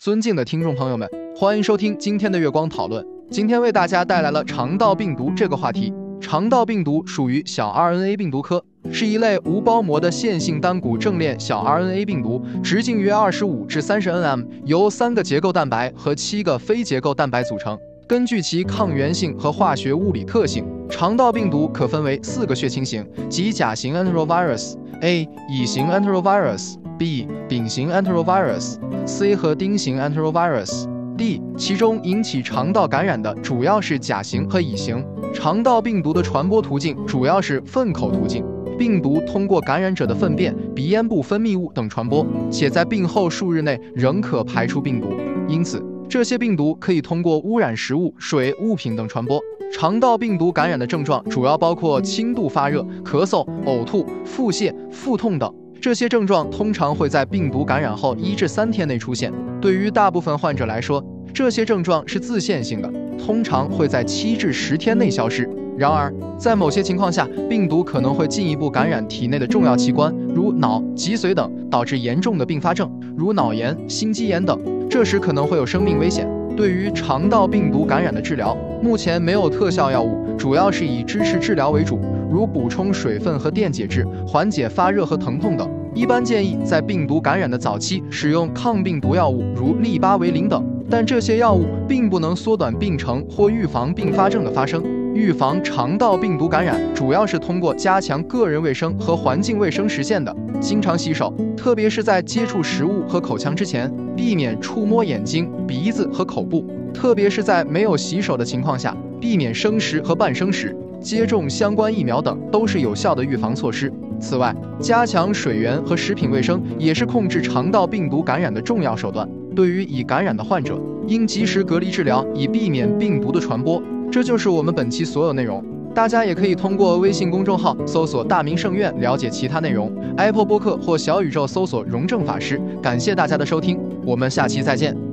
[0.00, 1.06] 尊敬的听众朋友们，
[1.36, 3.06] 欢迎收听今天的月光讨论。
[3.30, 5.92] 今天为大家带来了肠道病毒这个话题。
[6.18, 17.78] 肠道病毒属于小 RNA 病毒科，是一类无包膜的线性单股正链小 RNA 病毒，直径约二十五至三十 nm，由三个结构蛋白和七个非结构蛋白组成。
[18.08, 30.84] 根据其抗原性和化学物理特性，肠道病毒可分为四个血清型，即甲型 enterovirus、A 乙型 enterovirus、B 丙型 enterovirus、C 和丁型 enterovirus、
[31.16, 31.40] D。
[31.56, 35.02] 其中引起肠道感染的主要是甲型和乙型。
[35.32, 38.44] 肠道病毒的传播途径主要是粪口途径，
[38.78, 45.08] 病毒通过感染者的粪便、鼻咽部分泌物等传播，且在病后数日内仍可排出病毒。
[45.48, 49.40] 因此，这些病毒可以通过污染食物、水、物品等传播。
[49.72, 55.50] 肠道病毒感染的症状主要包括轻度发热、咳嗽、呕吐、腹泻、腹痛等。
[55.80, 59.32] 这些症状通常会在病毒感染后一至三天内出现。
[59.62, 65.48] 对于大部分患者来说，这些症状是自限性的，通常会在七至十天内消失。
[65.78, 74.60] 然而，在某些情况下，病毒可能会进一步感染体内的重要器官，如脑、脊髓等，导致严重的并发症，如脑炎、心肌炎等。
[74.90, 76.28] 这时可能会有生命危险。
[76.54, 81.98] 对于肠道病毒感染的治疗，目前没有特效药物，主要是以支持治疗为主，
[82.30, 85.68] 如补充水分和电解质，缓解发热和疼痛等。
[85.92, 90.64] 一般建议在病毒感染的早期使用抗病毒药物，如利巴韦林等。
[90.88, 94.82] 但这些药物并不能缩短病程或预防并发症的发生。
[95.12, 100.34] 预防肠道病毒感染主要是通过加强个人卫生和环境卫生实现的。
[100.60, 110.76] 经常洗手，特别是在接触食物和口腔之前，避免触摸眼睛、鼻子和口部，特别是在没有洗手的情况下，避免生食和半生食。
[111.00, 113.92] 接种相关疫苗等都是有效的预防措施。
[114.20, 119.28] 此外，加强水源和食品卫生也是控制肠道病毒感染的重要手段。
[119.56, 123.82] 对于已感染的患者，应及时隔离治疗，以避免病毒的传播。
[124.12, 125.64] 这就是我们本期所有内容。
[125.92, 129.92] 大家也可以通过微信公众号搜索“大明圣院”了解其他内容。
[130.16, 132.60] Apple 播客或小宇宙搜索“荣正法师”。
[132.80, 135.09] 感谢大家的收听，我们下期再见。